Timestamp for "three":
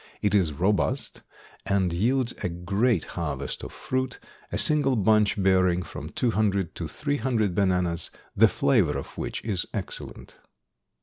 6.87-7.17